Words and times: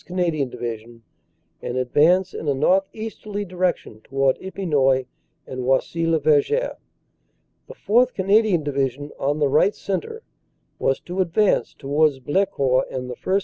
Canadian 0.03 0.49
Division 0.49 1.03
and 1.61 1.77
advance 1.77 2.33
in 2.33 2.47
a 2.47 2.55
northeasterly 2.55 3.45
direction 3.45 4.01
toward 4.03 4.35
Epinoy 4.39 5.05
and 5.45 5.59
Oisy 5.63 6.07
le 6.07 6.17
Verger. 6.17 6.75
The 7.67 7.75
4th. 7.75 8.15
Canadian 8.15 8.63
Divi 8.63 8.89
sion 8.89 9.11
on 9.19 9.37
the 9.37 9.47
right 9.47 9.75
centre 9.75 10.23
was 10.79 10.99
to 11.01 11.21
advance 11.21 11.75
towards 11.75 12.17
Blecourt 12.19 12.89
and 12.91 13.11
the 13.11 13.15
1st. 13.15 13.39